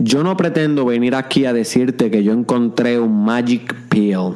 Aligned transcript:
Yo 0.00 0.22
no 0.22 0.36
pretendo 0.36 0.84
venir 0.84 1.16
aquí 1.16 1.44
a 1.44 1.52
decirte 1.52 2.10
que 2.10 2.22
yo 2.22 2.32
encontré 2.32 3.00
un 3.00 3.24
magic 3.24 3.74
pill, 3.88 4.34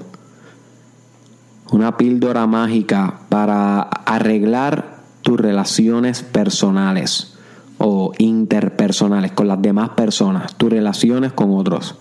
una 1.71 1.97
píldora 1.97 2.49
mágica 2.49 3.21
para 3.29 3.83
arreglar 3.83 4.97
tus 5.23 5.39
relaciones 5.39 6.23
personales 6.23 7.35
o 7.79 8.13
interpersonales 8.19 9.33
con 9.33 9.47
las 9.47 9.63
demás 9.63 9.91
personas, 9.91 10.57
tus 10.57 10.71
relaciones 10.71 11.33
con 11.33 11.55
otros. 11.55 11.97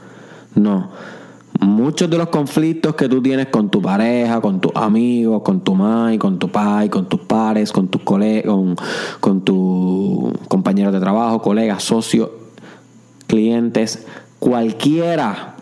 No. 0.55 0.89
Muchos 1.59 2.09
de 2.09 2.18
los 2.18 2.30
conflictos 2.30 2.96
que 2.96 3.07
tú 3.07 3.21
tienes 3.21 3.48
con 3.48 3.70
tu 3.70 3.80
pareja, 3.80 4.41
con 4.41 4.59
tus 4.59 4.71
amigos, 4.75 5.43
con 5.43 5.62
tu 5.62 5.75
mamá, 5.75 6.18
con 6.18 6.39
tu 6.39 6.50
pai, 6.50 6.89
con 6.89 7.07
tus 7.07 7.20
pares, 7.21 7.71
con 7.71 7.89
tus 7.89 8.02
colegas, 8.02 8.52
con 9.20 9.41
tus 9.41 10.36
compañeros 10.48 10.93
de 10.93 11.00
trabajo, 11.00 11.39
colegas, 11.43 11.84
socios, 11.84 12.30
clientes, 13.32 14.05
cualquiera 14.39 15.56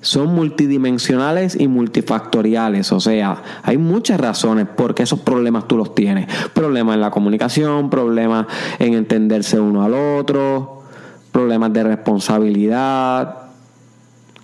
son 0.00 0.34
multidimensionales 0.34 1.58
y 1.58 1.68
multifactoriales. 1.68 2.92
O 2.92 3.00
sea, 3.00 3.42
hay 3.62 3.76
muchas 3.76 4.18
razones 4.20 4.66
por 4.66 4.94
qué 4.94 5.02
esos 5.02 5.20
problemas 5.20 5.68
tú 5.68 5.76
los 5.76 5.94
tienes. 5.94 6.26
Problemas 6.54 6.94
en 6.94 7.00
la 7.00 7.10
comunicación, 7.10 7.90
problemas 7.90 8.46
en 8.78 8.94
entenderse 8.94 9.60
uno 9.60 9.82
al 9.82 9.94
otro, 9.94 10.84
problemas 11.32 11.72
de 11.72 11.82
responsabilidad, 11.82 13.36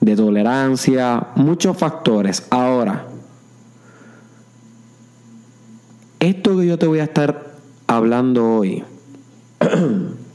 de 0.01 0.17
tolerancia, 0.17 1.29
muchos 1.37 1.77
factores. 1.77 2.47
Ahora, 2.51 3.07
esto 6.21 6.59
que 6.59 6.67
yo 6.67 6.79
te 6.79 6.87
voy 6.87 6.99
a 6.99 7.05
estar 7.05 7.47
hablando 7.87 8.59
hoy 8.59 8.85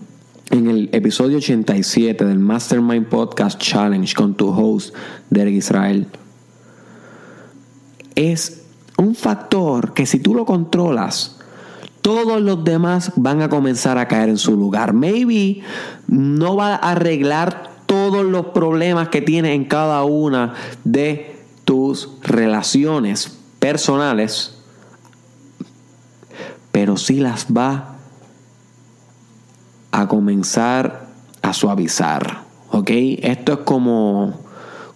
en 0.51 0.69
el 0.69 0.89
episodio 0.91 1.37
87 1.37 2.25
del 2.25 2.37
Mastermind 2.37 3.07
Podcast 3.07 3.59
Challenge 3.59 4.13
con 4.13 4.35
tu 4.35 4.49
host, 4.49 4.93
Derek 5.29 5.55
Israel, 5.55 6.07
es 8.15 8.63
un 8.97 9.15
factor 9.15 9.93
que 9.93 10.05
si 10.05 10.19
tú 10.19 10.35
lo 10.35 10.45
controlas, 10.45 11.39
todos 12.01 12.41
los 12.41 12.63
demás 12.65 13.13
van 13.15 13.41
a 13.41 13.49
comenzar 13.49 13.97
a 13.97 14.07
caer 14.07 14.29
en 14.29 14.37
su 14.37 14.57
lugar. 14.57 14.93
Maybe 14.93 15.61
no 16.07 16.57
va 16.57 16.75
a 16.75 16.91
arreglar 16.91 17.71
todos 17.85 18.25
los 18.25 18.47
problemas 18.47 19.07
que 19.07 19.21
tienes 19.21 19.55
en 19.55 19.65
cada 19.65 20.03
una 20.03 20.53
de 20.83 21.35
tus 21.63 22.09
relaciones 22.23 23.37
personales, 23.59 24.57
pero 26.71 26.97
sí 26.97 27.19
las 27.19 27.47
va 27.47 28.00
a 29.91 30.07
comenzar 30.07 31.07
a 31.41 31.53
suavizar. 31.53 32.43
¿Ok? 32.71 32.89
Esto 33.21 33.53
es 33.53 33.59
como, 33.59 34.33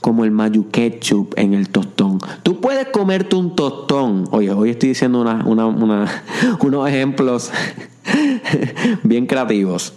como 0.01 0.23
el 0.23 0.31
mayo 0.31 0.65
ketchup 0.71 1.33
en 1.35 1.53
el 1.53 1.69
tostón. 1.69 2.19
Tú 2.43 2.61
puedes 2.61 2.87
comerte 2.87 3.35
un 3.35 3.55
tostón. 3.55 4.27
Oye, 4.31 4.51
hoy 4.51 4.69
estoy 4.69 4.89
diciendo 4.89 5.21
unos 5.45 6.89
ejemplos 6.89 7.51
bien 9.03 9.25
creativos. 9.25 9.93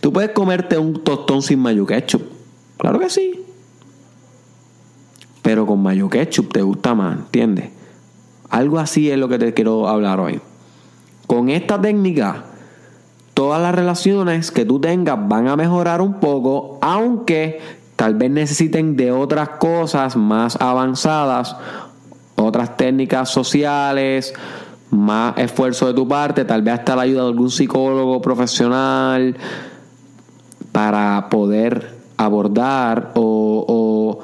Tú 0.00 0.12
puedes 0.12 0.30
comerte 0.30 0.78
un 0.78 1.02
tostón 1.02 1.42
sin 1.42 1.58
mayo 1.58 1.84
ketchup. 1.86 2.22
Claro 2.78 2.98
que 2.98 3.10
sí. 3.10 3.40
Pero 5.42 5.66
con 5.66 5.82
mayo 5.82 6.08
ketchup 6.08 6.52
te 6.52 6.62
gusta 6.62 6.94
más, 6.94 7.18
¿entiendes? 7.18 7.70
Algo 8.50 8.78
así 8.78 9.10
es 9.10 9.18
lo 9.18 9.28
que 9.28 9.38
te 9.38 9.54
quiero 9.54 9.88
hablar 9.88 10.20
hoy. 10.20 10.40
Con 11.26 11.48
esta 11.48 11.80
técnica 11.80 12.44
todas 13.36 13.60
las 13.60 13.74
relaciones 13.74 14.50
que 14.50 14.64
tú 14.64 14.80
tengas 14.80 15.18
van 15.28 15.46
a 15.46 15.56
mejorar 15.56 16.00
un 16.00 16.14
poco, 16.20 16.78
aunque 16.80 17.60
tal 17.94 18.14
vez 18.14 18.30
necesiten 18.30 18.96
de 18.96 19.12
otras 19.12 19.50
cosas 19.60 20.16
más 20.16 20.56
avanzadas, 20.58 21.54
otras 22.36 22.78
técnicas 22.78 23.28
sociales, 23.28 24.32
más 24.90 25.36
esfuerzo 25.36 25.86
de 25.86 25.92
tu 25.92 26.08
parte, 26.08 26.46
tal 26.46 26.62
vez 26.62 26.78
hasta 26.78 26.96
la 26.96 27.02
ayuda 27.02 27.24
de 27.24 27.28
algún 27.28 27.50
psicólogo 27.50 28.22
profesional 28.22 29.36
para 30.72 31.28
poder 31.28 31.94
abordar 32.16 33.12
o, 33.16 34.18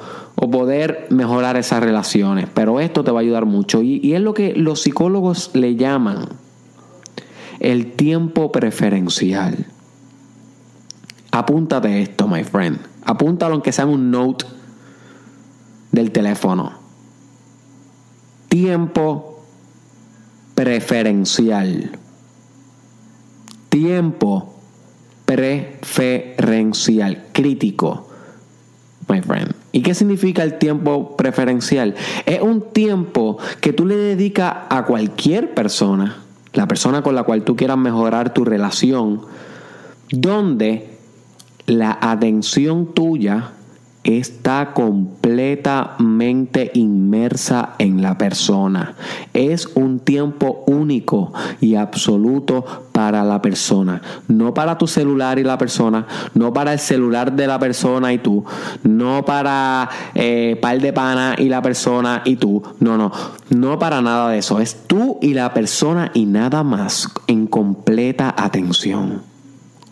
poder 0.51 1.05
mejorar 1.11 1.55
esas 1.55 1.83
relaciones. 1.83 2.47
Pero 2.51 2.79
esto 2.79 3.03
te 3.03 3.11
va 3.11 3.19
a 3.19 3.21
ayudar 3.21 3.45
mucho 3.45 3.83
y, 3.83 3.99
y 4.03 4.13
es 4.13 4.21
lo 4.21 4.33
que 4.33 4.55
los 4.55 4.81
psicólogos 4.81 5.51
le 5.53 5.75
llaman 5.75 6.29
el 7.63 7.93
tiempo 7.93 8.51
preferencial. 8.51 9.65
Apúntate 11.31 12.03
esto, 12.03 12.27
my 12.27 12.43
friend. 12.43 12.77
Apúntalo 13.05 13.53
aunque 13.53 13.71
sea 13.71 13.85
en 13.85 13.91
un 13.91 14.11
note 14.11 14.45
del 15.91 16.11
teléfono. 16.11 16.73
Tiempo 18.49 19.43
preferencial. 20.53 21.97
Tiempo 23.69 24.53
preferencial. 25.25 27.23
Crítico, 27.31 28.09
my 29.07 29.21
friend. 29.21 29.55
¿Y 29.71 29.81
qué 29.81 29.95
significa 29.95 30.43
el 30.43 30.59
tiempo 30.59 31.15
preferencial? 31.15 31.95
Es 32.25 32.41
un 32.41 32.73
tiempo 32.73 33.37
que 33.61 33.71
tú 33.73 33.85
le 33.85 33.95
dedicas 33.95 34.53
a 34.69 34.83
cualquier 34.85 35.55
persona 35.55 36.23
la 36.53 36.67
persona 36.67 37.01
con 37.01 37.15
la 37.15 37.23
cual 37.23 37.43
tú 37.43 37.55
quieras 37.55 37.77
mejorar 37.77 38.33
tu 38.33 38.45
relación, 38.45 39.21
donde 40.11 40.97
la 41.65 41.97
atención 42.01 42.93
tuya 42.93 43.51
está 44.03 44.73
completamente 44.73 46.71
inmersa 46.73 47.75
en 47.77 48.01
la 48.01 48.17
persona. 48.17 48.95
Es 49.33 49.67
un 49.75 49.99
tiempo 49.99 50.63
único 50.67 51.31
y 51.61 51.75
absoluto 51.75 52.65
para 52.91 53.23
la 53.23 53.41
persona. 53.41 54.01
No 54.27 54.53
para 54.53 54.77
tu 54.77 54.87
celular 54.87 55.39
y 55.39 55.43
la 55.43 55.57
persona, 55.57 56.05
no 56.33 56.53
para 56.53 56.73
el 56.73 56.79
celular 56.79 57.31
de 57.33 57.47
la 57.47 57.59
persona 57.59 58.13
y 58.13 58.17
tú, 58.17 58.43
no 58.83 59.23
para 59.25 59.89
eh, 60.15 60.57
par 60.61 60.79
de 60.79 60.93
pana 60.93 61.35
y 61.37 61.49
la 61.49 61.61
persona 61.61 62.21
y 62.25 62.35
tú. 62.35 62.61
No, 62.79 62.97
no, 62.97 63.11
no 63.49 63.79
para 63.79 64.01
nada 64.01 64.29
de 64.29 64.39
eso. 64.39 64.59
Es 64.59 64.83
tú 64.87 65.17
y 65.21 65.33
la 65.33 65.53
persona 65.53 66.11
y 66.13 66.25
nada 66.25 66.63
más 66.63 67.09
en 67.27 67.47
completa 67.47 68.33
atención 68.37 69.32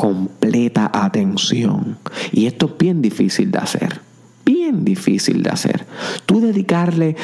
completa 0.02 0.90
atención. 0.92 2.00
Y 2.32 2.48
esto 2.48 2.66
es 2.66 2.78
bien 2.80 3.04
difícil 3.04 3.52
de 3.52 3.60
hacer. 3.60 4.02
Bien 4.44 4.84
difícil 4.84 5.44
de 5.44 5.52
hacer. 5.52 5.86
Tú 6.26 6.42
dedicarle 6.42 7.16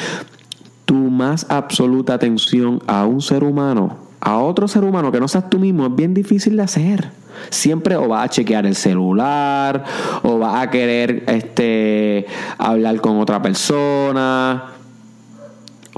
tu 0.84 0.94
más 0.94 1.46
absoluta 1.48 2.14
atención 2.14 2.80
a 2.86 3.04
un 3.04 3.20
ser 3.20 3.42
humano, 3.42 3.96
a 4.20 4.38
otro 4.38 4.68
ser 4.68 4.84
humano 4.84 5.10
que 5.10 5.18
no 5.18 5.26
seas 5.26 5.50
tú 5.50 5.58
mismo, 5.58 5.86
es 5.86 5.96
bien 5.96 6.14
difícil 6.14 6.56
de 6.56 6.62
hacer. 6.62 7.10
Siempre 7.50 7.96
o 7.96 8.06
vas 8.06 8.26
a 8.26 8.28
chequear 8.28 8.64
el 8.64 8.76
celular, 8.76 9.82
o 10.22 10.38
vas 10.38 10.62
a 10.62 10.70
querer 10.70 11.24
este, 11.26 12.26
hablar 12.58 13.00
con 13.00 13.18
otra 13.18 13.42
persona, 13.42 14.77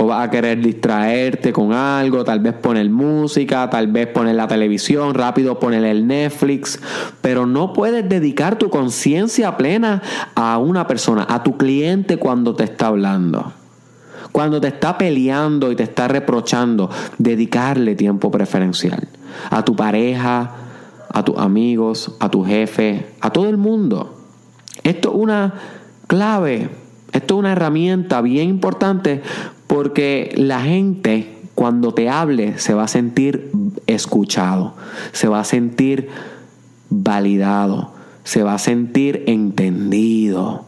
o 0.00 0.06
vas 0.06 0.27
a 0.27 0.31
querer 0.31 0.62
distraerte 0.62 1.53
con 1.53 1.75
algo, 1.75 2.25
tal 2.25 2.41
vez 2.41 2.55
poner 2.55 2.88
música, 2.88 3.69
tal 3.69 3.88
vez 3.88 4.06
poner 4.06 4.34
la 4.34 4.49
televisión, 4.49 5.12
rápido 5.12 5.59
poner 5.59 5.84
el 5.84 6.06
Netflix, 6.06 6.81
pero 7.21 7.44
no 7.44 7.75
puedes 7.75 8.09
dedicar 8.09 8.56
tu 8.56 8.71
conciencia 8.71 9.59
plena 9.59 10.00
a 10.34 10.56
una 10.56 10.87
persona, 10.87 11.27
a 11.28 11.43
tu 11.43 11.59
cliente 11.59 12.16
cuando 12.16 12.55
te 12.55 12.65
está 12.65 12.87
hablando. 12.87 13.53
Cuando 14.33 14.59
te 14.59 14.69
está 14.69 14.97
peleando 14.97 15.71
y 15.71 15.77
te 15.77 15.83
está 15.83 16.09
reprochando, 16.09 16.88
dedicarle 17.19 17.94
tiempo 17.94 18.31
preferencial. 18.31 19.06
A 19.50 19.67
tu 19.67 19.77
pareja, 19.77 20.50
a 21.12 21.25
tus 21.27 21.37
amigos, 21.37 22.17
a 22.21 22.31
tu 22.31 22.43
jefe, 22.43 23.06
a 23.21 23.28
todo 23.28 23.50
el 23.50 23.59
mundo. 23.59 24.17
Esto 24.82 25.11
es 25.11 25.17
una 25.17 25.52
clave, 26.06 26.70
esto 27.12 27.35
es 27.35 27.38
una 27.38 27.52
herramienta 27.52 28.23
bien 28.23 28.49
importante 28.49 29.20
porque 29.70 30.32
la 30.34 30.62
gente 30.62 31.28
cuando 31.55 31.94
te 31.94 32.08
hable 32.08 32.58
se 32.58 32.75
va 32.75 32.82
a 32.82 32.88
sentir 32.88 33.52
escuchado, 33.87 34.75
se 35.12 35.28
va 35.28 35.38
a 35.38 35.44
sentir 35.44 36.08
validado, 36.88 37.93
se 38.25 38.43
va 38.43 38.55
a 38.55 38.58
sentir 38.58 39.22
entendido. 39.28 40.64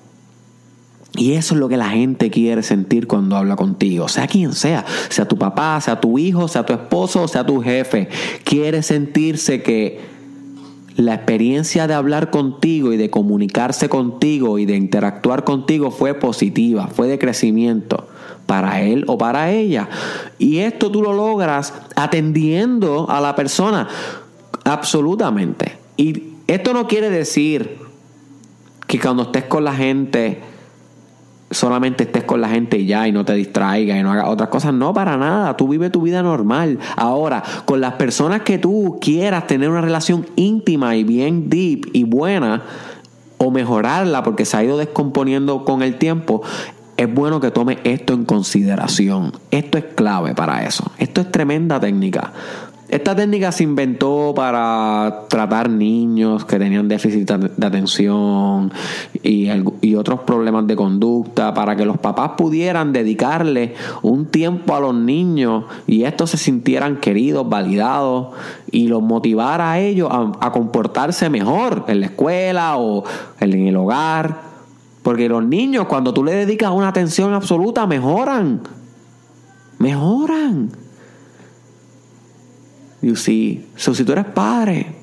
Y 1.17 1.33
eso 1.33 1.55
es 1.55 1.61
lo 1.61 1.69
que 1.69 1.77
la 1.77 1.89
gente 1.89 2.31
quiere 2.31 2.63
sentir 2.63 3.09
cuando 3.09 3.37
habla 3.37 3.57
contigo, 3.57 4.07
sea 4.07 4.29
quien 4.29 4.53
sea, 4.53 4.87
sea 5.09 5.27
tu 5.27 5.37
papá, 5.37 5.81
sea 5.81 6.01
tu 6.01 6.17
hijo, 6.21 6.47
sea 6.47 6.65
tu 6.65 6.73
esposo, 6.73 7.27
sea 7.27 7.45
tu 7.45 7.61
jefe. 7.61 8.09
Quiere 8.45 8.85
sentirse 8.85 9.65
que 9.65 9.99
la 10.95 11.15
experiencia 11.15 11.89
de 11.89 11.95
hablar 11.95 12.31
contigo 12.31 12.93
y 12.93 12.97
de 12.97 13.11
comunicarse 13.11 13.89
contigo 13.89 14.61
y 14.61 14.65
de 14.65 14.77
interactuar 14.77 15.43
contigo 15.43 15.91
fue 15.91 16.15
positiva, 16.15 16.87
fue 16.87 17.09
de 17.09 17.19
crecimiento 17.19 18.07
para 18.53 18.83
él 18.83 19.07
o 19.07 19.17
para 19.17 19.51
ella. 19.51 19.89
Y 20.39 20.59
esto 20.59 20.91
tú 20.91 21.01
lo 21.01 21.15
logras 21.15 21.73
atendiendo 21.97 23.09
a 23.09 23.19
la 23.19 23.35
persona 23.35 23.89
absolutamente. 24.65 25.79
Y 25.97 26.35
esto 26.47 26.75
no 26.75 26.87
quiere 26.87 27.09
decir 27.09 27.79
que 28.87 29.01
cuando 29.01 29.23
estés 29.23 29.45
con 29.45 29.65
la 29.65 29.73
gente 29.73 30.43
solamente 31.51 32.05
estés 32.05 32.25
con 32.25 32.43
la 32.43 32.51
gente 32.51 32.85
ya 32.85 33.09
y 33.09 33.13
no 33.13 33.25
te 33.25 33.33
distraigas 33.33 33.99
y 33.99 34.03
no 34.03 34.13
hagas 34.13 34.29
otras 34.29 34.51
cosas. 34.51 34.75
No, 34.75 34.93
para 34.93 35.17
nada. 35.17 35.57
Tú 35.57 35.69
vive 35.69 35.89
tu 35.89 36.03
vida 36.03 36.23
normal. 36.23 36.79
Ahora, 36.97 37.43
con 37.65 37.81
las 37.81 37.95
personas 37.95 38.43
que 38.43 38.59
tú 38.59 38.99
quieras 39.01 39.47
tener 39.47 39.71
una 39.71 39.81
relación 39.81 40.27
íntima 40.37 40.95
y 40.95 41.05
bien 41.05 41.49
deep 41.49 41.89
y 41.95 42.05
buena 42.05 42.63
o 43.39 43.51
mejorarla 43.51 44.23
porque 44.23 44.45
se 44.45 44.59
ha 44.59 44.65
ido 44.65 44.77
descomponiendo 44.77 45.65
con 45.65 45.83
el 45.83 45.97
tiempo, 45.97 46.43
es 46.97 47.13
bueno 47.13 47.41
que 47.41 47.51
tome 47.51 47.79
esto 47.85 48.13
en 48.13 48.25
consideración. 48.25 49.33
Esto 49.51 49.79
es 49.79 49.85
clave 49.95 50.35
para 50.35 50.65
eso. 50.67 50.91
Esto 50.99 51.21
es 51.21 51.31
tremenda 51.31 51.81
técnica. 51.81 52.33
Esta 52.93 53.17
técnica 53.17 53.51
se 53.53 53.65
inventó 53.65 54.35
para 54.37 55.25
tratar 55.31 55.71
niños 55.71 56.45
que 56.45 56.59
tenían 56.59 56.89
déficit 56.89 57.27
de 57.27 57.67
atención 57.67 58.71
y, 59.23 59.95
otros 59.95 60.21
problemas 60.21 60.67
de 60.67 60.77
conducta, 60.77 61.55
para 61.55 61.75
que 61.75 61.87
los 61.87 61.97
papás 61.97 62.33
pudieran 62.37 62.93
dedicarle 62.93 63.77
un 64.03 64.27
tiempo 64.27 64.75
a 64.75 64.81
los 64.81 64.95
niños 64.95 65.65
y 65.87 66.05
estos 66.05 66.33
se 66.33 66.37
sintieran 66.37 66.99
queridos, 66.99 67.49
validados 67.49 68.35
y 68.71 68.89
los 68.89 69.01
motivara 69.01 69.73
a 69.73 69.81
ellos 69.81 70.11
a 70.13 70.53
comportarse 70.53 71.31
mejor 71.31 71.87
en 71.89 72.01
la 72.01 72.07
escuela 72.07 72.77
o 72.77 73.05
en 73.41 73.69
el 73.69 73.77
hogar. 73.77 74.52
Porque 75.03 75.29
los 75.29 75.45
niños, 75.45 75.87
cuando 75.87 76.15
tú 76.15 76.23
le 76.25 76.35
dedicas 76.35 76.71
una 76.71 76.89
atención 76.89 77.35
absoluta, 77.35 77.87
mejoran. 77.87 78.61
Mejoran. 79.79 80.71
You 83.01 83.17
see. 83.17 83.67
Si 83.77 84.05
tú 84.05 84.13
eres 84.13 84.27
padre 84.27 84.95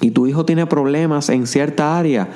y 0.00 0.10
tu 0.10 0.26
hijo 0.26 0.44
tiene 0.44 0.66
problemas 0.66 1.30
en 1.30 1.46
cierta 1.46 1.96
área, 1.96 2.28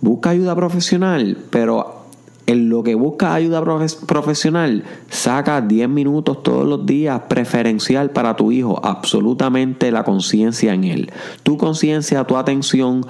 busca 0.00 0.30
ayuda 0.30 0.54
profesional, 0.54 1.36
pero 1.50 2.00
en 2.46 2.68
lo 2.68 2.82
que 2.82 2.94
busca 2.94 3.34
ayuda 3.34 3.62
profesional, 4.06 4.84
saca 5.08 5.60
10 5.60 5.88
minutos 5.88 6.42
todos 6.42 6.66
los 6.66 6.84
días 6.84 7.22
preferencial 7.28 8.10
para 8.10 8.36
tu 8.36 8.52
hijo, 8.52 8.80
absolutamente 8.84 9.90
la 9.90 10.04
conciencia 10.04 10.74
en 10.74 10.84
él. 10.84 11.12
Tu 11.42 11.56
conciencia, 11.56 12.24
tu 12.24 12.36
atención, 12.36 13.06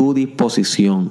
tu 0.00 0.14
disposición, 0.14 1.10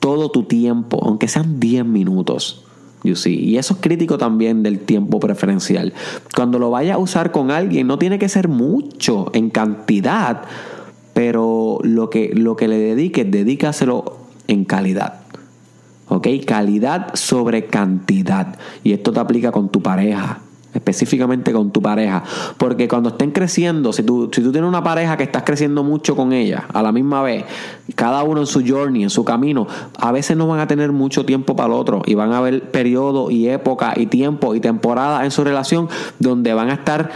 todo 0.00 0.32
tu 0.32 0.42
tiempo, 0.42 0.98
aunque 1.04 1.28
sean 1.28 1.60
10 1.60 1.84
minutos. 1.84 2.64
You 3.04 3.14
see. 3.14 3.36
Y 3.36 3.58
eso 3.58 3.74
es 3.74 3.80
crítico 3.80 4.18
también 4.18 4.64
del 4.64 4.80
tiempo 4.80 5.20
preferencial. 5.20 5.92
Cuando 6.34 6.58
lo 6.58 6.68
vayas 6.68 6.96
a 6.96 6.98
usar 6.98 7.30
con 7.30 7.52
alguien, 7.52 7.86
no 7.86 7.96
tiene 7.96 8.18
que 8.18 8.28
ser 8.28 8.48
mucho 8.48 9.30
en 9.34 9.50
cantidad, 9.50 10.42
pero 11.14 11.78
lo 11.84 12.10
que, 12.10 12.32
lo 12.34 12.56
que 12.56 12.66
le 12.66 12.80
dediques, 12.80 13.30
dedícaselo 13.30 14.16
en 14.48 14.64
calidad. 14.64 15.20
¿Ok? 16.08 16.26
Calidad 16.44 17.14
sobre 17.14 17.66
cantidad. 17.66 18.58
Y 18.82 18.94
esto 18.94 19.12
te 19.12 19.20
aplica 19.20 19.52
con 19.52 19.68
tu 19.68 19.80
pareja, 19.80 20.40
específicamente 20.78 21.52
con 21.52 21.70
tu 21.70 21.82
pareja. 21.82 22.22
Porque 22.56 22.88
cuando 22.88 23.10
estén 23.10 23.30
creciendo, 23.30 23.92
si 23.92 24.02
tú, 24.02 24.30
si 24.32 24.42
tú 24.42 24.52
tienes 24.52 24.68
una 24.68 24.82
pareja 24.82 25.16
que 25.16 25.24
estás 25.24 25.42
creciendo 25.42 25.84
mucho 25.84 26.16
con 26.16 26.32
ella 26.32 26.66
a 26.72 26.82
la 26.82 26.92
misma 26.92 27.22
vez, 27.22 27.44
cada 27.94 28.22
uno 28.22 28.40
en 28.40 28.46
su 28.46 28.64
journey, 28.66 29.02
en 29.02 29.10
su 29.10 29.24
camino, 29.24 29.66
a 29.98 30.12
veces 30.12 30.36
no 30.36 30.46
van 30.46 30.60
a 30.60 30.66
tener 30.66 30.92
mucho 30.92 31.24
tiempo 31.24 31.56
para 31.56 31.68
el 31.68 31.74
otro 31.74 32.02
y 32.06 32.14
van 32.14 32.32
a 32.32 32.38
haber 32.38 32.70
periodos 32.70 33.30
y 33.30 33.48
épocas 33.48 33.96
y 33.98 34.06
tiempo 34.06 34.54
y 34.54 34.60
temporadas 34.60 35.24
en 35.24 35.30
su 35.30 35.44
relación 35.44 35.88
donde 36.18 36.54
van 36.54 36.70
a 36.70 36.74
estar 36.74 37.10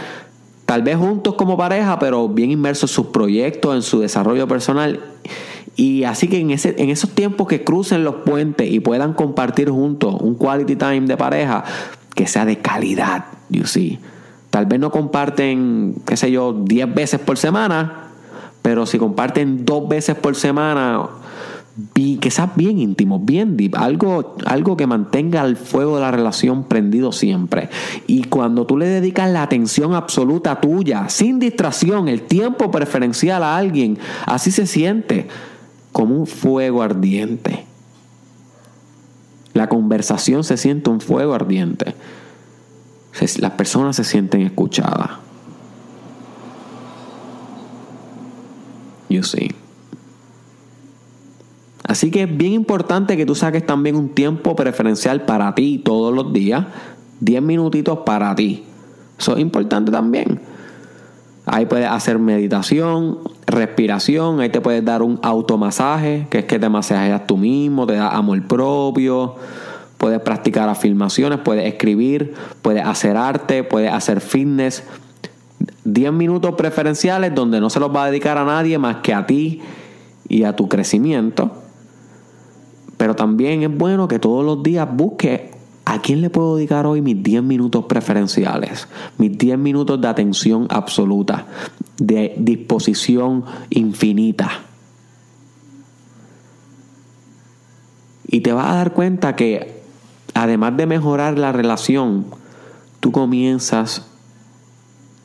tal 0.65 0.81
vez 0.81 0.97
juntos 0.97 1.35
como 1.35 1.57
pareja, 1.57 1.99
pero 1.99 2.27
bien 2.27 2.51
inmersos 2.51 2.91
en 2.91 2.95
sus 2.95 3.05
proyectos, 3.07 3.75
en 3.75 3.81
su 3.81 3.99
desarrollo 3.99 4.47
personal. 4.47 5.01
Y 5.75 6.03
así 6.03 6.27
que 6.27 6.39
en, 6.39 6.51
ese, 6.51 6.75
en 6.77 6.89
esos 6.89 7.09
tiempos 7.11 7.47
que 7.47 7.63
crucen 7.63 8.03
los 8.03 8.15
puentes 8.15 8.71
y 8.71 8.79
puedan 8.79 9.13
compartir 9.13 9.69
juntos 9.69 10.15
un 10.19 10.35
quality 10.35 10.75
time 10.75 11.01
de 11.01 11.17
pareja, 11.17 11.63
que 12.15 12.27
sea 12.27 12.45
de 12.45 12.57
calidad, 12.57 13.25
you 13.49 13.65
see. 13.65 13.99
Tal 14.49 14.65
vez 14.65 14.79
no 14.79 14.91
comparten, 14.91 15.95
qué 16.05 16.15
sé 16.15 16.31
yo, 16.31 16.53
10 16.53 16.93
veces 16.93 17.19
por 17.19 17.37
semana, 17.37 18.09
pero 18.61 18.85
si 18.85 18.97
comparten 18.99 19.65
dos 19.65 19.87
veces 19.87 20.15
por 20.15 20.35
semana, 20.35 21.09
que 21.93 22.29
sea 22.29 22.51
bien 22.55 22.77
íntimo, 22.77 23.19
bien 23.19 23.57
deep, 23.57 23.75
algo, 23.75 24.35
algo 24.45 24.77
que 24.77 24.85
mantenga 24.85 25.43
el 25.43 25.57
fuego 25.57 25.95
de 25.95 26.01
la 26.01 26.11
relación 26.11 26.65
prendido 26.65 27.11
siempre. 27.11 27.69
Y 28.05 28.25
cuando 28.25 28.65
tú 28.65 28.77
le 28.77 28.85
dedicas 28.85 29.31
la 29.31 29.41
atención 29.41 29.95
absoluta 29.95 30.61
tuya, 30.61 31.09
sin 31.09 31.39
distracción, 31.39 32.07
el 32.07 32.21
tiempo 32.21 32.69
preferencial 32.69 33.43
a 33.43 33.57
alguien, 33.57 33.97
así 34.25 34.51
se 34.51 34.67
siente 34.67 35.27
como 35.91 36.15
un 36.15 36.27
fuego 36.27 36.83
ardiente. 36.83 37.65
La 39.63 39.69
conversación 39.69 40.43
se 40.43 40.57
siente 40.57 40.89
un 40.89 40.99
fuego 40.99 41.33
ardiente. 41.33 41.95
Las 43.39 43.51
personas 43.51 43.95
se 43.95 44.03
sienten 44.03 44.41
escuchadas. 44.41 45.11
You 49.07 49.23
see. 49.23 49.51
Así 51.85 52.11
que 52.11 52.23
es 52.23 52.37
bien 52.37 52.51
importante 52.51 53.15
que 53.15 53.25
tú 53.25 53.35
saques 53.35 53.65
también 53.65 53.95
un 53.95 54.09
tiempo 54.09 54.53
preferencial 54.53 55.23
para 55.23 55.55
ti 55.55 55.77
todos 55.77 56.13
los 56.13 56.33
días. 56.33 56.65
10 57.21 57.41
minutitos 57.41 57.99
para 57.99 58.35
ti. 58.35 58.65
Eso 59.17 59.35
es 59.35 59.39
importante 59.39 59.93
también. 59.93 60.41
Ahí 61.45 61.65
puedes 61.65 61.89
hacer 61.89 62.19
meditación, 62.19 63.19
respiración, 63.45 64.39
ahí 64.39 64.49
te 64.49 64.61
puedes 64.61 64.83
dar 64.85 65.01
un 65.01 65.19
automasaje, 65.23 66.27
que 66.29 66.39
es 66.39 66.45
que 66.45 66.57
te 66.57 66.69
masajeas 66.69 67.27
tú 67.27 67.35
mismo, 67.35 67.85
te 67.85 67.93
da 67.93 68.09
amor 68.09 68.41
propio, 68.47 69.35
puedes 69.97 70.21
practicar 70.21 70.69
afirmaciones, 70.69 71.39
puedes 71.39 71.65
escribir, 71.65 72.33
puedes 72.61 72.85
hacer 72.85 73.17
arte, 73.17 73.63
puedes 73.63 73.91
hacer 73.91 74.21
fitness. 74.21 74.83
10 75.85 76.13
minutos 76.13 76.55
preferenciales 76.55 77.35
donde 77.35 77.59
no 77.59 77.69
se 77.69 77.79
los 77.79 77.93
va 77.93 78.05
a 78.05 78.07
dedicar 78.07 78.37
a 78.37 78.45
nadie 78.45 78.77
más 78.77 78.97
que 78.97 79.13
a 79.13 79.25
ti 79.25 79.61
y 80.29 80.43
a 80.43 80.55
tu 80.55 80.69
crecimiento. 80.69 81.51
Pero 82.95 83.15
también 83.15 83.63
es 83.63 83.77
bueno 83.77 84.07
que 84.07 84.17
todos 84.17 84.45
los 84.45 84.63
días 84.63 84.87
busques 84.89 85.52
¿A 85.85 86.01
quién 86.01 86.21
le 86.21 86.29
puedo 86.29 86.55
dedicar 86.55 86.85
hoy 86.85 87.01
mis 87.01 87.21
10 87.21 87.43
minutos 87.43 87.85
preferenciales? 87.85 88.87
Mis 89.17 89.37
10 89.37 89.57
minutos 89.57 89.99
de 89.99 90.07
atención 90.07 90.67
absoluta, 90.69 91.45
de 91.97 92.33
disposición 92.37 93.43
infinita. 93.69 94.49
Y 98.27 98.41
te 98.41 98.53
vas 98.53 98.71
a 98.71 98.75
dar 98.75 98.93
cuenta 98.93 99.35
que 99.35 99.83
además 100.33 100.77
de 100.77 100.85
mejorar 100.85 101.37
la 101.37 101.51
relación, 101.51 102.25
tú 102.99 103.11
comienzas 103.11 104.07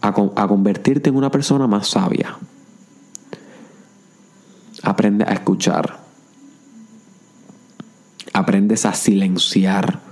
a, 0.02 0.08
a 0.08 0.48
convertirte 0.48 1.08
en 1.08 1.16
una 1.16 1.30
persona 1.30 1.68
más 1.68 1.88
sabia. 1.88 2.36
Aprende 4.82 5.24
a 5.24 5.32
escuchar. 5.32 5.98
Aprendes 8.32 8.84
a 8.84 8.92
silenciar 8.92 10.08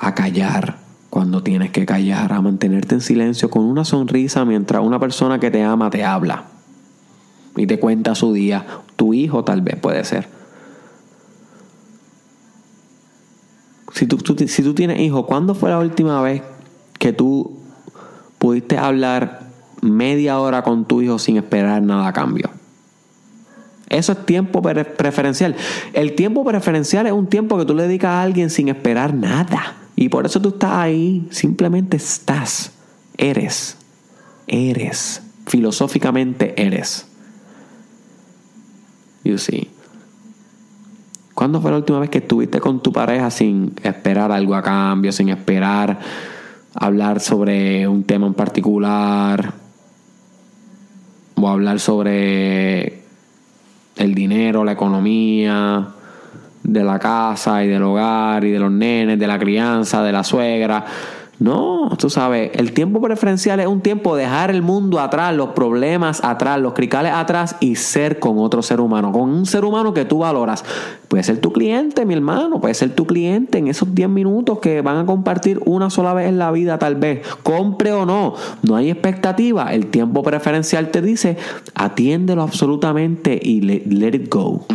a 0.00 0.09
callar 0.20 0.76
cuando 1.08 1.42
tienes 1.42 1.70
que 1.70 1.86
callar, 1.86 2.32
a 2.32 2.42
mantenerte 2.42 2.94
en 2.94 3.00
silencio 3.00 3.48
con 3.48 3.64
una 3.64 3.86
sonrisa 3.86 4.44
mientras 4.44 4.82
una 4.84 5.00
persona 5.00 5.40
que 5.40 5.50
te 5.50 5.62
ama 5.62 5.88
te 5.88 6.04
habla 6.04 6.44
y 7.56 7.66
te 7.66 7.80
cuenta 7.80 8.14
su 8.14 8.34
día. 8.34 8.66
Tu 8.96 9.14
hijo 9.14 9.44
tal 9.44 9.62
vez 9.62 9.76
puede 9.76 10.04
ser. 10.04 10.28
Si 13.94 14.06
tú, 14.06 14.18
si 14.46 14.62
tú 14.62 14.74
tienes 14.74 15.00
hijo, 15.00 15.24
¿cuándo 15.24 15.54
fue 15.54 15.70
la 15.70 15.78
última 15.78 16.20
vez 16.20 16.42
que 16.98 17.14
tú 17.14 17.58
pudiste 18.38 18.76
hablar 18.76 19.40
media 19.80 20.38
hora 20.38 20.62
con 20.62 20.84
tu 20.84 21.00
hijo 21.00 21.18
sin 21.18 21.38
esperar 21.38 21.82
nada 21.82 22.08
a 22.08 22.12
cambio? 22.12 22.50
Eso 23.88 24.12
es 24.12 24.26
tiempo 24.26 24.62
preferencial. 24.62 25.56
El 25.94 26.14
tiempo 26.14 26.44
preferencial 26.44 27.06
es 27.06 27.12
un 27.12 27.26
tiempo 27.26 27.58
que 27.58 27.64
tú 27.64 27.74
le 27.74 27.84
dedicas 27.84 28.10
a 28.10 28.22
alguien 28.22 28.50
sin 28.50 28.68
esperar 28.68 29.14
nada. 29.14 29.79
Y 30.00 30.08
por 30.08 30.24
eso 30.24 30.40
tú 30.40 30.48
estás 30.48 30.72
ahí, 30.72 31.28
simplemente 31.30 31.98
estás, 31.98 32.72
eres, 33.18 33.76
eres, 34.46 35.22
filosóficamente 35.46 36.54
eres. 36.56 37.06
You 39.24 39.36
see. 39.36 39.68
¿Cuándo 41.34 41.60
fue 41.60 41.70
la 41.70 41.76
última 41.76 41.98
vez 41.98 42.08
que 42.08 42.16
estuviste 42.16 42.60
con 42.60 42.82
tu 42.82 42.94
pareja 42.94 43.30
sin 43.30 43.74
esperar 43.82 44.32
algo 44.32 44.54
a 44.54 44.62
cambio, 44.62 45.12
sin 45.12 45.28
esperar 45.28 46.00
hablar 46.72 47.20
sobre 47.20 47.86
un 47.86 48.04
tema 48.04 48.26
en 48.26 48.32
particular? 48.32 49.52
O 51.34 51.46
hablar 51.46 51.78
sobre 51.78 53.02
el 53.96 54.14
dinero, 54.14 54.64
la 54.64 54.72
economía, 54.72 55.88
de 56.62 56.84
la 56.84 56.98
casa 56.98 57.64
y 57.64 57.68
del 57.68 57.82
hogar 57.82 58.44
y 58.44 58.50
de 58.50 58.58
los 58.58 58.70
nenes, 58.70 59.18
de 59.18 59.26
la 59.26 59.38
crianza, 59.38 60.02
de 60.02 60.12
la 60.12 60.24
suegra. 60.24 60.84
No, 61.40 61.88
tú 61.98 62.10
sabes, 62.10 62.50
el 62.52 62.72
tiempo 62.72 63.00
preferencial 63.00 63.60
es 63.60 63.66
un 63.66 63.80
tiempo 63.80 64.14
de 64.14 64.24
dejar 64.24 64.50
el 64.50 64.60
mundo 64.60 65.00
atrás, 65.00 65.34
los 65.34 65.48
problemas 65.50 66.22
atrás, 66.22 66.60
los 66.60 66.74
cricales 66.74 67.14
atrás 67.14 67.56
y 67.60 67.76
ser 67.76 68.18
con 68.18 68.38
otro 68.38 68.60
ser 68.60 68.78
humano, 68.78 69.10
con 69.10 69.22
un 69.22 69.46
ser 69.46 69.64
humano 69.64 69.94
que 69.94 70.04
tú 70.04 70.18
valoras. 70.18 70.62
Puede 71.08 71.22
ser 71.22 71.38
tu 71.38 71.50
cliente, 71.50 72.04
mi 72.04 72.12
hermano, 72.12 72.60
puede 72.60 72.74
ser 72.74 72.94
tu 72.94 73.06
cliente 73.06 73.56
en 73.56 73.68
esos 73.68 73.94
10 73.94 74.10
minutos 74.10 74.58
que 74.58 74.82
van 74.82 74.98
a 74.98 75.06
compartir 75.06 75.62
una 75.64 75.88
sola 75.88 76.12
vez 76.12 76.28
en 76.28 76.38
la 76.38 76.50
vida 76.50 76.78
tal 76.78 76.96
vez, 76.96 77.26
compre 77.42 77.92
o 77.92 78.04
no, 78.04 78.34
no 78.62 78.76
hay 78.76 78.90
expectativa, 78.90 79.72
el 79.72 79.86
tiempo 79.86 80.22
preferencial 80.22 80.90
te 80.90 81.00
dice, 81.00 81.38
atiéndelo 81.74 82.42
absolutamente 82.42 83.40
y 83.42 83.62
let 83.62 84.14
it 84.14 84.28
go. 84.28 84.66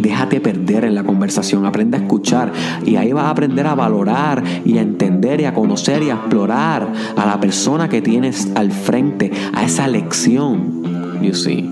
Déjate 0.00 0.40
perder 0.40 0.84
en 0.84 0.94
la 0.94 1.04
conversación, 1.04 1.66
aprende 1.66 1.96
a 1.96 2.00
escuchar 2.00 2.52
y 2.84 2.96
ahí 2.96 3.12
vas 3.12 3.24
a 3.24 3.30
aprender 3.30 3.66
a 3.66 3.74
valorar 3.74 4.42
y 4.64 4.78
a 4.78 4.82
entender 4.82 5.40
y 5.40 5.44
a 5.44 5.54
conocer 5.54 6.02
y 6.02 6.10
a 6.10 6.14
explorar 6.14 6.88
a 7.16 7.26
la 7.26 7.38
persona 7.40 7.88
que 7.88 8.00
tienes 8.00 8.50
al 8.54 8.70
frente, 8.70 9.30
a 9.52 9.64
esa 9.64 9.86
lección. 9.88 10.82
You 11.22 11.34
see. 11.34 11.68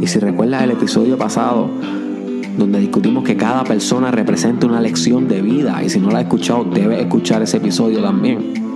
Y 0.00 0.06
si 0.06 0.18
recuerdas 0.18 0.62
el 0.62 0.72
episodio 0.72 1.18
pasado, 1.18 1.68
donde 2.56 2.80
discutimos 2.80 3.22
que 3.22 3.36
cada 3.36 3.64
persona 3.64 4.10
representa 4.10 4.66
una 4.66 4.80
lección 4.80 5.28
de 5.28 5.42
vida, 5.42 5.82
y 5.84 5.90
si 5.90 6.00
no 6.00 6.10
la 6.10 6.18
has 6.18 6.24
escuchado, 6.24 6.64
debes 6.64 7.00
escuchar 7.00 7.42
ese 7.42 7.58
episodio 7.58 8.02
también. 8.02 8.69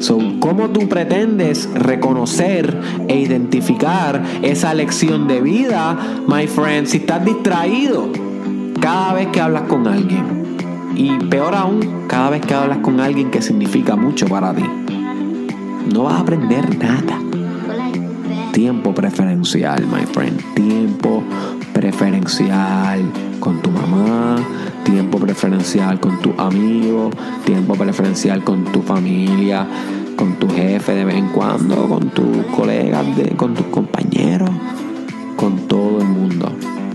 So, 0.00 0.18
¿Cómo 0.40 0.70
tú 0.70 0.88
pretendes 0.88 1.68
reconocer 1.74 2.80
e 3.06 3.20
identificar 3.20 4.22
esa 4.40 4.72
lección 4.72 5.28
de 5.28 5.42
vida, 5.42 5.96
my 6.26 6.46
friend, 6.46 6.86
si 6.86 6.96
estás 6.96 7.22
distraído 7.22 8.08
cada 8.80 9.12
vez 9.12 9.28
que 9.28 9.40
hablas 9.42 9.62
con 9.62 9.86
alguien? 9.86 10.56
Y 10.96 11.18
peor 11.26 11.54
aún, 11.54 12.06
cada 12.08 12.30
vez 12.30 12.40
que 12.40 12.54
hablas 12.54 12.78
con 12.78 12.98
alguien 12.98 13.30
que 13.30 13.42
significa 13.42 13.94
mucho 13.94 14.26
para 14.26 14.54
ti. 14.54 14.64
No 15.92 16.04
vas 16.04 16.14
a 16.14 16.20
aprender 16.20 16.78
nada. 16.78 17.18
Tiempo 18.52 18.94
preferencial, 18.94 19.86
my 19.86 20.06
friend. 20.06 20.42
Tiempo 20.54 21.22
preferencial 21.74 23.02
con 23.40 23.60
tu 23.62 23.70
mamá, 23.70 24.36
tiempo 24.84 25.18
preferencial 25.18 25.98
con 25.98 26.20
tu 26.20 26.32
amigo, 26.38 27.10
tiempo 27.44 27.74
preferencial 27.74 28.44
con 28.44 28.64
tu 28.64 28.82
familia, 28.82 29.66
con 30.16 30.34
tu 30.34 30.48
jefe 30.48 30.94
de 30.94 31.04
vez 31.04 31.16
en 31.16 31.28
cuando, 31.28 31.88
con 31.88 32.10
tus 32.10 32.44
colegas, 32.54 33.04
con 33.36 33.54
tus 33.54 33.66
compañeros, 33.66 34.50
con 35.36 35.66
todo 35.66 36.00
el 36.00 36.06
mundo. 36.06 36.52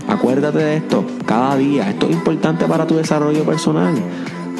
Acuérdate 0.08 0.58
de 0.58 0.76
esto 0.76 1.04
cada 1.26 1.56
día. 1.56 1.90
Esto 1.90 2.06
es 2.06 2.12
importante 2.12 2.64
para 2.66 2.86
tu 2.86 2.94
desarrollo 2.94 3.44
personal. 3.44 3.94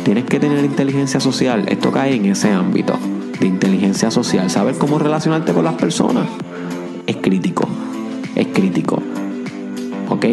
Tienes 0.05 0.25
que 0.25 0.41
tener 0.41 0.65
inteligencia 0.65 1.21
social. 1.21 1.65
Esto 1.69 1.93
cae 1.93 2.17
en 2.17 2.27
ese 2.27 2.51
ámbito 2.51 2.95
de 3.39 3.47
inteligencia 3.47 4.11
social. 4.11 4.51
Saber 4.51 4.77
cómo 4.77 4.99
relacionarte 4.99 5.53
con 5.53 5.65
las 5.65 5.75
personas 5.75 6.27
es 7.07 7.17
crítico. 7.17 7.69
Es 8.35 8.49
crítico. 8.49 9.01
¿Ok? 10.09 10.27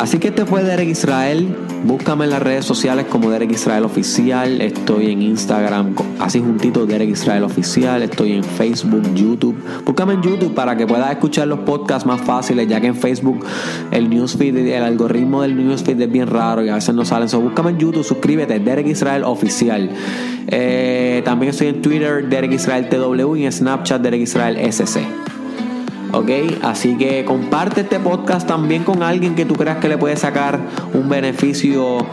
Así 0.00 0.18
que 0.18 0.28
este 0.28 0.46
fue 0.46 0.64
Derek 0.64 0.88
Israel. 0.88 1.54
Búscame 1.84 2.24
en 2.24 2.30
las 2.30 2.42
redes 2.42 2.64
sociales 2.64 3.04
como 3.10 3.30
Derek 3.30 3.52
Israel 3.52 3.84
Oficial. 3.84 4.62
Estoy 4.62 5.12
en 5.12 5.20
Instagram, 5.20 5.94
así 6.18 6.40
juntito 6.40 6.86
Derek 6.86 7.10
Israel 7.10 7.44
Oficial. 7.44 8.02
Estoy 8.02 8.32
en 8.32 8.42
Facebook, 8.42 9.02
YouTube. 9.14 9.62
Búscame 9.84 10.14
en 10.14 10.22
YouTube 10.22 10.54
para 10.54 10.74
que 10.74 10.86
puedas 10.86 11.10
escuchar 11.10 11.48
los 11.48 11.60
podcasts 11.60 12.06
más 12.06 12.22
fáciles, 12.22 12.66
ya 12.66 12.80
que 12.80 12.86
en 12.86 12.96
Facebook 12.96 13.44
el 13.90 14.08
newsfeed, 14.08 14.56
el 14.56 14.82
algoritmo 14.82 15.42
del 15.42 15.54
newsfeed 15.54 16.00
es 16.00 16.10
bien 16.10 16.28
raro 16.28 16.64
y 16.64 16.70
a 16.70 16.76
veces 16.76 16.94
no 16.94 17.04
salen. 17.04 17.28
So, 17.28 17.38
búscame 17.42 17.72
en 17.72 17.78
YouTube, 17.78 18.02
suscríbete, 18.02 18.58
Derek 18.58 18.86
Israel 18.86 19.24
Oficial. 19.24 19.90
Eh, 20.46 21.20
también 21.26 21.50
estoy 21.50 21.66
en 21.66 21.82
Twitter, 21.82 22.26
Derek 22.26 22.52
Israel 22.52 22.88
TW 22.88 23.36
y 23.36 23.44
en 23.44 23.52
Snapchat, 23.52 24.00
Derek 24.00 24.22
Israel 24.22 24.56
SC. 24.72 25.29
¿Ok? 26.12 26.30
Así 26.62 26.96
que 26.96 27.24
comparte 27.24 27.82
este 27.82 28.00
podcast 28.00 28.46
también 28.46 28.84
con 28.84 29.02
alguien 29.02 29.34
que 29.34 29.44
tú 29.44 29.54
creas 29.54 29.78
que 29.78 29.88
le 29.88 29.98
puede 29.98 30.16
sacar 30.16 30.60
un 30.94 31.08
beneficio 31.08 32.06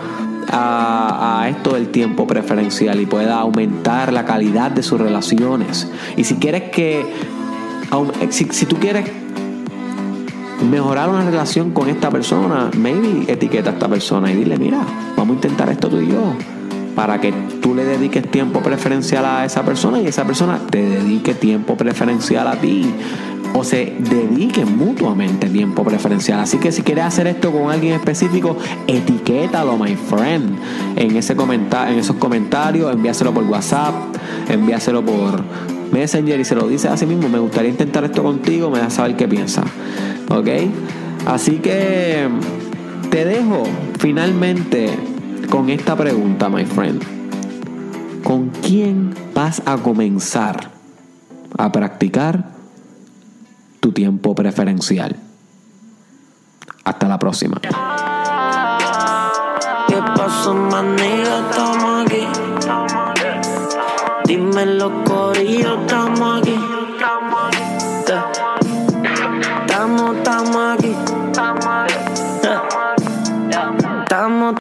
a, 0.50 1.48
esto 1.50 1.74
del 1.74 1.90
tiempo 1.90 2.28
preferencial 2.28 3.00
y 3.02 3.06
pueda 3.06 3.40
aumentar 3.40 4.14
la 4.14 4.26
calidad 4.26 4.72
de 4.72 4.84
sus 4.84 5.00
relaciones. 5.00 5.90
Y 6.16 6.24
si 6.24 6.36
quieres 6.36 6.70
que, 6.70 7.06
si, 8.30 8.46
si 8.52 8.66
tú 8.66 8.78
quieres 8.78 9.10
mejorar 10.70 11.10
una 11.10 11.24
relación 11.24 11.72
con 11.72 11.90
esta 11.90 12.10
persona, 12.10 12.70
maybe 12.78 13.32
etiqueta 13.32 13.72
a 13.72 13.74
esta 13.74 13.88
persona 13.88 14.32
y 14.32 14.36
dile, 14.36 14.58
mira, 14.58 14.80
vamos 15.16 15.34
a 15.34 15.36
intentar 15.36 15.70
esto 15.70 15.90
tú 15.90 16.00
y 16.00 16.08
yo 16.08 16.34
para 16.96 17.22
que 17.22 17.32
tú 17.62 17.76
le 17.76 17.86
dediques 17.86 18.28
tiempo 18.32 18.62
preferencial 18.62 19.24
a 19.24 19.46
esa 19.46 19.62
persona 19.62 20.02
y 20.02 20.08
esa 20.08 20.26
persona 20.26 20.60
te 20.72 20.82
dedique 20.82 21.36
tiempo 21.36 21.78
preferencial 21.78 22.48
a 22.48 22.56
ti 22.56 22.92
o 23.54 23.64
se 23.64 23.96
dediquen 24.00 24.78
mutuamente 24.78 25.50
tiempo 25.50 25.84
preferencial. 25.84 26.40
Así 26.40 26.58
que 26.58 26.72
si 26.72 26.82
quieres 26.82 27.06
hacer 27.06 27.28
esto 27.28 27.52
con 27.52 27.72
alguien 27.72 27.94
específico, 27.94 28.58
etiquétalo, 28.88 29.78
my 29.78 29.96
friend, 29.96 30.58
en, 30.96 31.16
ese 31.16 31.36
comenta 31.36 31.92
en 31.92 32.00
esos 32.00 32.18
comentarios, 32.18 32.94
envíaselo 32.94 33.34
por 33.34 33.44
WhatsApp, 33.46 33.94
envíaselo 34.50 35.04
por 35.04 35.44
Messenger 35.92 36.40
y 36.40 36.46
se 36.46 36.56
lo 36.56 36.68
dice 36.68 36.90
a 36.90 36.98
sí 36.98 37.06
mismo, 37.06 37.30
me 37.30 37.40
gustaría 37.40 37.72
intentar 37.72 38.04
esto 38.04 38.24
contigo, 38.24 38.70
me 38.70 38.80
das 38.80 38.94
saber 38.94 39.16
qué 39.16 39.28
piensas. 39.28 39.66
¿Ok? 40.30 40.48
Así 41.26 41.58
que 41.58 42.28
te 43.10 43.26
dejo 43.26 43.64
finalmente 44.00 44.90
con 45.50 45.70
esta 45.70 45.96
pregunta, 45.96 46.50
my 46.50 46.66
friend. 46.66 47.02
¿Con 48.24 48.50
quién 48.50 49.14
vas 49.34 49.62
a 49.66 49.78
comenzar 49.78 50.72
a 51.58 51.72
practicar 51.72 52.57
tu 53.80 53.92
tiempo 53.92 54.36
preferencial? 54.36 55.16
Hasta 56.84 57.08
la 57.08 57.20
próxima. 57.20 57.60
¿Qué 57.62 57.70
pasó? 60.16 60.56
Estamos 61.50 62.06
aquí. 62.06 62.28
Dímelo, 64.26 65.04
corillo, 65.04 65.82
estamos 65.82 66.12
aquí. 66.12 66.17